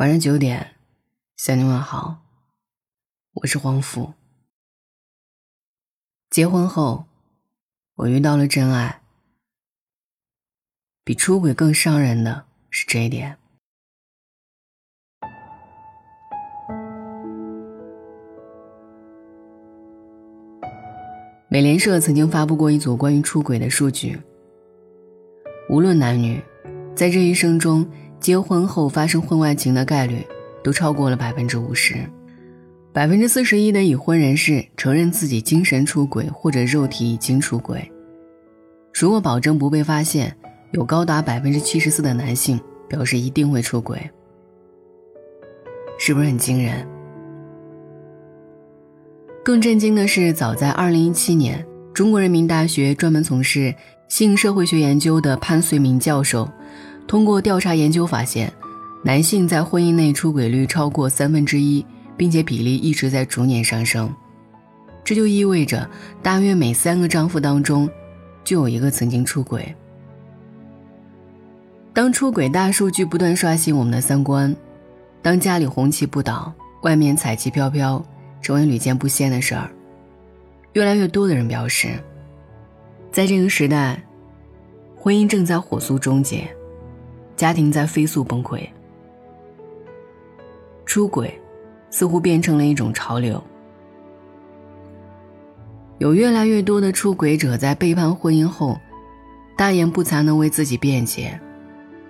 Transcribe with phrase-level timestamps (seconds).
[0.00, 0.76] 晚上九点，
[1.36, 2.22] 向你问好，
[3.34, 4.14] 我是黄甫。
[6.30, 7.04] 结婚后，
[7.96, 9.02] 我遇到了真爱。
[11.04, 13.36] 比出轨更伤人的是这一点。
[21.50, 24.18] 美联社曾经发布过一组关于出轨的数据，
[25.68, 26.42] 无论男女，
[26.96, 27.86] 在这一生中。
[28.20, 30.24] 结婚后发生婚外情的概率
[30.62, 31.96] 都超过了百分之五十，
[32.92, 37.90] 百分之四十一的已婚人士承认自己精神出轨或者肉体已经出轨。
[38.92, 40.36] 如果保证不被发现，
[40.72, 43.98] 有高达百分之七十四的男性表示一定会出轨，
[45.98, 46.86] 是不是很惊人？
[49.42, 53.74] 更震惊的是，早在二零一七年，中国人民大学专门从事
[54.08, 56.46] 性社会学研究的潘绥铭教授。
[57.10, 58.52] 通过调查研究发现，
[59.02, 61.84] 男性在婚姻内出轨率超过三分之一，
[62.16, 64.14] 并且比例一直在逐年上升。
[65.02, 65.90] 这就意味着，
[66.22, 67.90] 大约每三个丈夫当中，
[68.44, 69.74] 就有一个曾经出轨。
[71.92, 74.54] 当出轨大数据不断刷新我们的三观，
[75.20, 78.00] 当家里红旗不倒，外面彩旗飘飘，
[78.40, 79.68] 成为屡见不鲜的事儿，
[80.74, 81.88] 越来越多的人表示，
[83.10, 84.00] 在这个时代，
[84.94, 86.48] 婚姻正在火速终结。
[87.40, 88.68] 家庭在飞速崩溃，
[90.84, 91.40] 出轨
[91.88, 93.42] 似乎变成了一种潮流。
[95.96, 98.78] 有越来越多的出轨者在背叛婚姻后，
[99.56, 101.40] 大言不惭的为自己辩解：“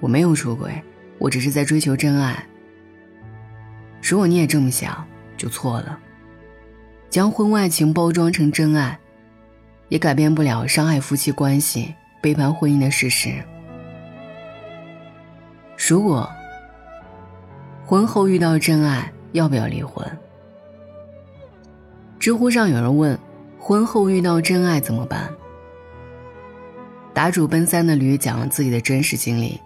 [0.03, 0.83] 我没有出轨，
[1.21, 2.45] 我只是在追求真爱。”
[4.03, 5.07] 如果你也这么想，
[5.37, 5.97] 就错了。
[7.09, 8.99] 将婚外情包装成真爱，
[9.91, 13.33] 也改变不了伤害夫妻关系、背叛婚姻的事实。
[15.91, 16.31] 如果
[17.85, 20.07] 婚后遇到真爱，要不要离婚？
[22.21, 23.19] 知乎上有人问
[23.59, 25.29] ：“婚后遇到真爱怎么办？”
[27.13, 29.59] 答主奔三的驴讲了自己的真实经历：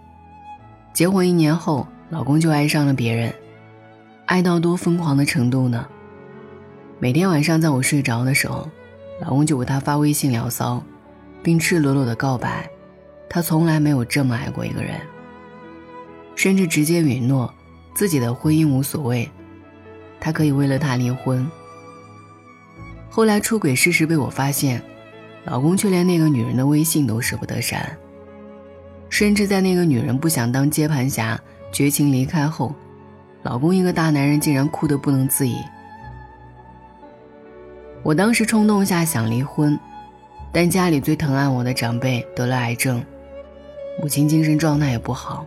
[0.93, 3.31] 结婚一年后，老公就爱上了别人，
[4.25, 5.87] 爱到多疯狂的程度呢？
[6.97, 8.67] 每天晚上在我睡着的时候，
[9.21, 10.81] 老公就给他发微信聊骚，
[11.43, 12.67] 并赤裸裸的告白，
[13.29, 14.99] 他从来没有这么爱过一个人。
[16.35, 17.51] 甚至直接允诺，
[17.93, 19.29] 自己的婚姻无所谓，
[20.19, 21.49] 他可以为了他离婚。
[23.09, 24.81] 后来出轨事实被我发现，
[25.45, 27.97] 老公却连那个女人的微信都舍不得删。
[29.09, 31.39] 甚至在那个女人不想当接盘侠、
[31.71, 32.75] 绝情离开后，
[33.43, 35.55] 老公一个大男人竟然哭得不能自已。
[38.03, 39.79] 我当时冲动下想离婚，
[40.51, 43.01] 但家里最疼爱我的长辈得了癌症，
[44.01, 45.45] 母亲精神状态也不好。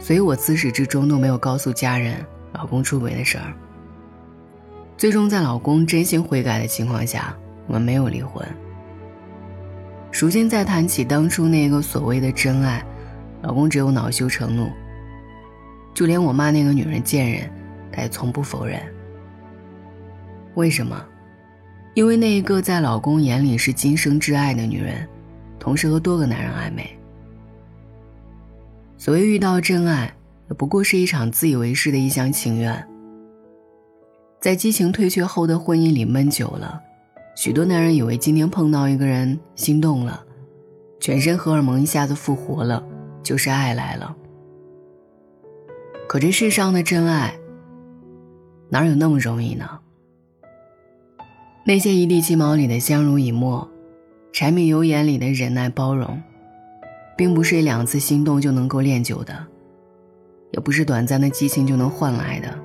[0.00, 2.16] 所以我自始至终都没有告诉家人
[2.54, 3.52] 老公出轨的事儿。
[4.96, 8.44] 最终在老公真心悔改的情况下，我们没有离婚。
[10.12, 12.84] 如今再谈起当初那个所谓的真爱，
[13.42, 14.68] 老公只有恼羞成怒。
[15.94, 17.50] 就连我骂那个女人贱人，
[17.92, 18.80] 他也从不否认。
[20.54, 21.02] 为什么？
[21.94, 25.06] 因为那一个在老公眼里是今生挚爱的女人，
[25.58, 26.88] 同时和多个男人暧昧。
[29.00, 30.14] 所谓遇到真爱，
[30.58, 32.86] 不过是一场自以为是的一厢情愿。
[34.38, 36.78] 在激情退却后的婚姻里闷久了，
[37.34, 40.22] 许多男人以为今天碰到一个人心动了，
[41.00, 42.84] 全身荷尔蒙一下子复活了，
[43.22, 44.14] 就是爱来了。
[46.06, 47.34] 可这世上的真爱，
[48.68, 49.80] 哪有那么容易呢？
[51.64, 53.66] 那些一地鸡毛里的相濡以沫，
[54.30, 56.22] 柴米油盐里的忍耐包容。
[57.20, 59.46] 并不是一两次心动就能够练就的，
[60.52, 62.58] 也不是短暂的激情就能换来的。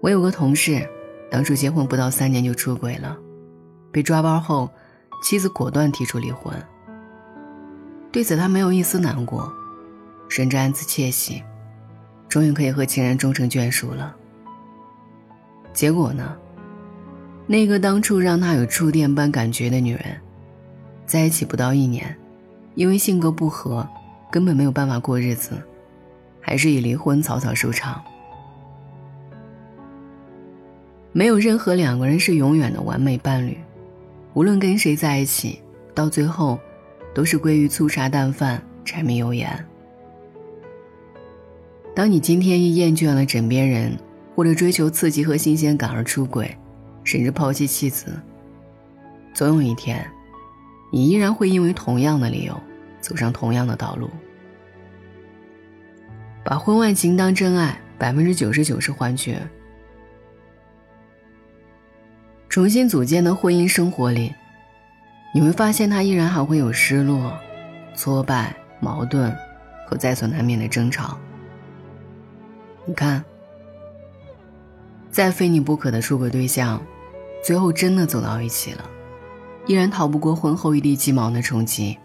[0.00, 0.80] 我有个同事，
[1.30, 3.14] 当初结婚不到三年就出轨了，
[3.92, 4.70] 被抓包后，
[5.22, 6.54] 妻子果断提出离婚。
[8.10, 9.52] 对此他没有一丝难过，
[10.30, 11.42] 甚至暗自窃喜，
[12.30, 14.16] 终于可以和情人终成眷属了。
[15.74, 16.34] 结果呢？
[17.46, 20.18] 那个当初让他有触电般感觉的女人，
[21.04, 22.16] 在一起不到一年。
[22.74, 23.86] 因为性格不合，
[24.30, 25.60] 根本没有办法过日子，
[26.40, 28.02] 还是以离婚草草收场。
[31.12, 33.58] 没有任何两个人是永远的完美伴侣，
[34.32, 35.60] 无论跟谁在一起，
[35.94, 36.58] 到最后，
[37.14, 39.66] 都是归于粗茶淡饭、柴米油盐。
[41.94, 43.94] 当你今天因厌倦了枕边人，
[44.34, 46.56] 或者追求刺激和新鲜感而出轨，
[47.04, 48.18] 甚至抛弃妻子，
[49.34, 50.02] 总有一天。
[50.94, 52.54] 你依然会因为同样的理由，
[53.00, 54.10] 走上同样的道路。
[56.44, 59.40] 把婚外情当真爱，百分之九十九是幻觉。
[62.50, 64.34] 重新组建的婚姻生活里，
[65.34, 67.32] 你会发现他依然还会有失落、
[67.94, 69.34] 挫败、矛盾
[69.88, 71.16] 和在所难免的争吵。
[72.84, 73.24] 你看，
[75.10, 76.82] 再非你不可的出轨对象，
[77.42, 78.90] 最后真的走到一起了，
[79.66, 81.96] 依然逃不过婚后一地鸡毛的冲击。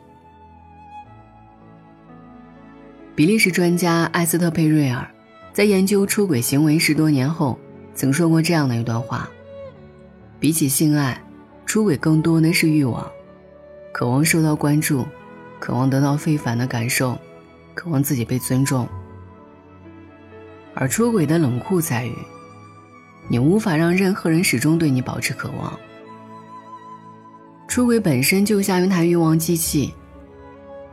[3.15, 5.09] 比利时专家艾斯特佩瑞尔
[5.51, 7.57] 在研究出轨行为十多年后，
[7.95, 9.27] 曾说过这样的一段话：
[10.39, 11.19] 比起性爱，
[11.65, 13.09] 出轨更多的是欲望，
[13.91, 15.03] 渴望受到关注，
[15.59, 17.17] 渴望得到非凡的感受，
[17.73, 18.87] 渴望自己被尊重。
[20.75, 22.13] 而出轨的冷酷在于，
[23.27, 25.73] 你无法让任何人始终对你保持渴望。
[27.67, 29.93] 出轨本身就像一台欲望机器，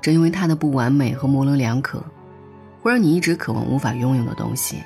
[0.01, 2.03] 正因为它的不完美和模棱两可。
[2.83, 4.83] 会让你一直渴望无法拥有的东西。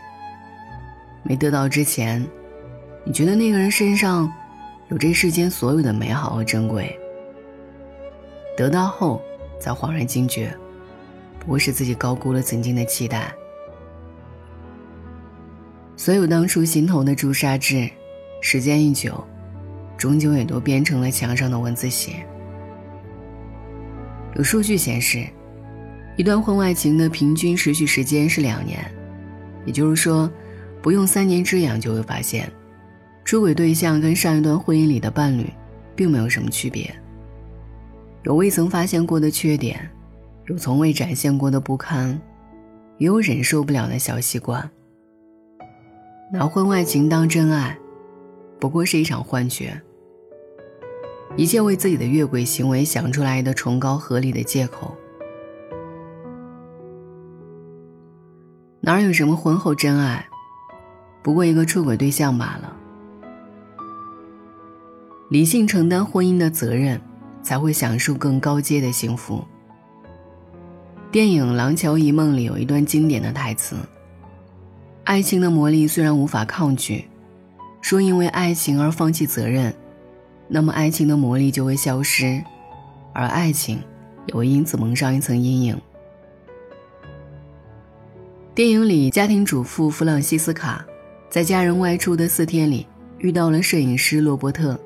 [1.24, 2.24] 没得到之前，
[3.02, 4.32] 你觉得那个人身上
[4.88, 6.96] 有这世间所有的美好和珍贵；
[8.56, 9.20] 得到后，
[9.60, 10.56] 才恍然惊觉，
[11.40, 13.34] 不过是自己高估了曾经的期待。
[15.96, 17.90] 所有当初心头的朱砂痣，
[18.40, 19.26] 时间一久，
[19.98, 22.24] 终究也都变成了墙上的文字血。
[24.36, 25.26] 有数据显示。
[26.16, 28.84] 一段婚外情的平均持续时间是两年，
[29.64, 30.28] 也就是说，
[30.82, 32.50] 不用三年之痒就会发现，
[33.24, 35.48] 出轨对象跟上一段婚姻里的伴侣，
[35.94, 36.92] 并没有什么区别。
[38.24, 39.88] 有未曾发现过的缺点，
[40.48, 42.20] 有从未展现过的不堪，
[42.96, 44.68] 也有忍受不了的小习惯。
[46.32, 47.78] 拿婚外情当真爱，
[48.58, 49.80] 不过是一场幻觉，
[51.38, 54.92] 一切为自己的越轨行为想出来的崇高合理的借口。
[58.80, 60.26] 哪有什么婚后真爱，
[61.22, 62.76] 不过一个出轨对象罢了。
[65.30, 67.00] 理性承担婚姻的责任，
[67.40, 69.44] 才会享受更高阶的幸福。
[71.12, 73.76] 电影《廊桥遗梦》里有一段经典的台词
[75.04, 77.04] ：“爱情的魔力虽然无法抗拒，
[77.80, 79.72] 说因为爱情而放弃责任，
[80.48, 82.42] 那么爱情的魔力就会消失，
[83.12, 83.78] 而爱情
[84.26, 85.80] 也会因此蒙上一层阴影。”
[88.54, 90.84] 电影里，家庭主妇弗朗西斯卡
[91.30, 92.86] 在家人外出的四天里
[93.18, 94.76] 遇到了摄影师罗伯特，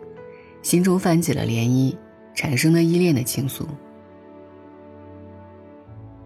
[0.63, 1.97] 心中泛起了涟漪，
[2.35, 3.65] 产生了依恋的情愫。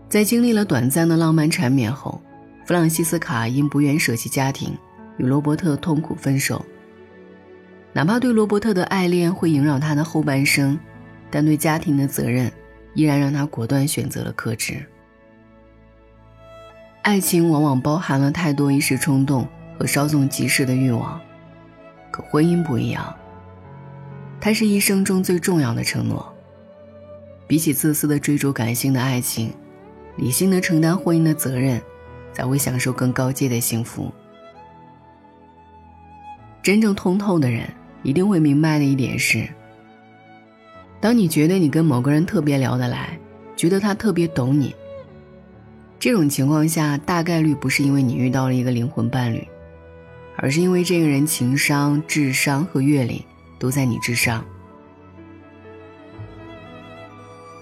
[0.08, 2.20] 在经历了短暂的浪漫缠绵后，
[2.64, 4.76] 弗朗西斯卡因不愿舍弃家庭，
[5.18, 6.64] 与罗伯特痛苦分手。
[7.96, 10.78] 哪怕对罗伯特的爱恋会萦绕他的后半生，
[11.30, 12.52] 但对家庭的责任
[12.92, 14.84] 依然让他果断选择了克制。
[17.00, 19.48] 爱情往往包含了太多一时冲动
[19.78, 21.18] 和稍纵即逝的欲望，
[22.10, 23.16] 可婚姻不一样。
[24.42, 26.30] 它是一生中最重要的承诺。
[27.46, 29.54] 比起自私的追逐感性的爱情，
[30.16, 31.80] 理性的承担婚姻的责任，
[32.34, 34.12] 才会享受更高阶的幸福。
[36.62, 37.66] 真正通透的人
[38.06, 39.48] 一定会明白的一点是：
[41.00, 43.18] 当你觉得你跟某个人特别聊得来，
[43.56, 44.72] 觉得他特别懂你。
[45.98, 49.44] 这种情况下，大概率不是因为你遇到了一个灵魂伴侣，
[50.36, 53.24] 而是因为这个人情商、智商和阅历
[53.58, 54.44] 都在你之上。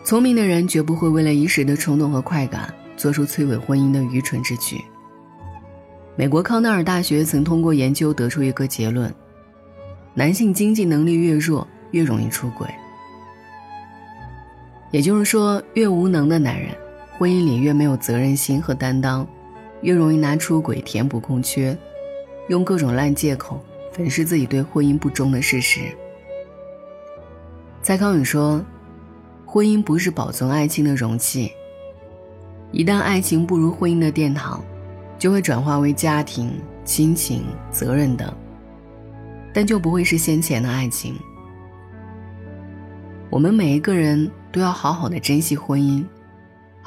[0.05, 4.79] 聪明的人绝不会为了一时的冲动和快感，做出摧毁婚姻的愚蠢之举。
[6.17, 9.11] 美国康奈尔大学曾通过研究得出一个结论：
[10.15, 12.69] 男性经济能力越弱，越容易出轨。
[14.93, 16.71] 也就是说，越无能的男人。
[17.17, 19.27] 婚姻里越没有责任心和担当，
[19.83, 21.77] 越容易拿出轨填补空缺，
[22.49, 23.61] 用各种烂借口
[23.93, 25.81] 粉饰自己对婚姻不忠的事实。
[27.83, 28.65] 蔡康永说
[29.47, 31.53] ：“婚姻不是保存爱情的容器，
[32.73, 34.61] 一旦爱情步入婚姻的殿堂，
[35.17, 38.33] 就会转化为家庭、亲情、责任等，
[39.55, 41.19] 但就不会是先前的爱情。
[43.31, 46.05] 我们每一个人都要好好的珍惜婚姻。”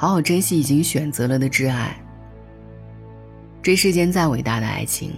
[0.00, 2.00] 好好珍惜已经选择了的挚爱。
[3.60, 5.12] 这世间再伟大的爱情，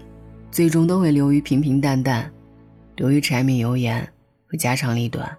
[0.50, 2.33] 最终都会流于平平淡淡，
[2.97, 4.00] 流于柴米油盐
[4.47, 5.30] 和家长里短。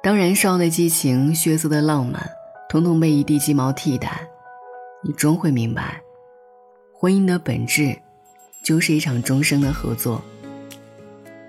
[0.00, 2.24] 当燃烧的激情、血色的浪漫，
[2.68, 4.24] 统统被一地鸡毛替代，
[5.02, 6.00] 你终会明白，
[6.94, 7.98] 婚姻的本质，
[8.62, 10.22] 就是一场终生的合作，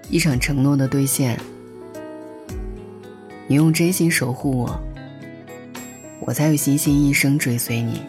[0.10, 1.40] 一场承诺的兑现。
[3.48, 4.84] 你用真心守护我。
[6.20, 8.02] 我才有信心一生追随你。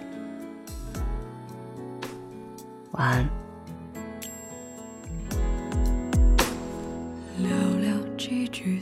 [2.93, 3.29] 晚安。
[7.39, 7.47] 寥
[7.83, 8.81] 寥几句。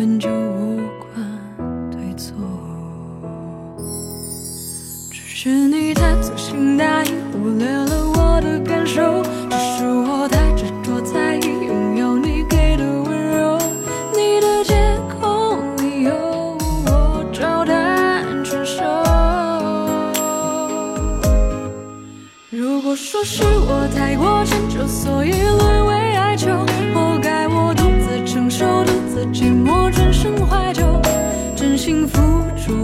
[0.00, 2.34] 本就无关对错
[5.10, 13.58] 只是你太粗心大意忽略了我的感受只是我太执着在意拥有你给的温柔
[14.14, 18.82] 你的借口理由我照单全收
[22.48, 25.19] 如果说是我太过迁就所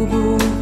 [0.05, 0.56] 不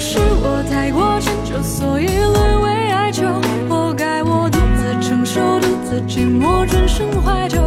[0.00, 3.26] 是我太过迁就，所以沦为哀求，
[3.68, 7.60] 活该我独自承受，独自寂寞，转身怀旧，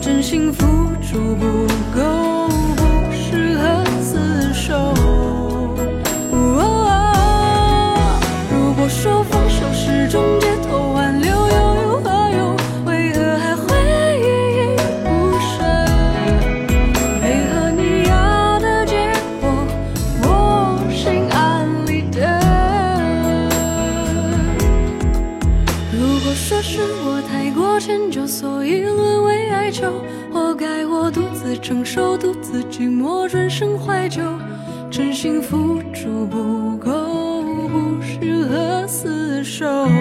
[0.00, 0.64] 真心付
[1.02, 2.82] 出不够，不
[3.12, 4.74] 适合厮守。
[6.32, 6.96] 哦。
[8.50, 10.47] 如果说放手是种救。
[39.58, 39.97] show.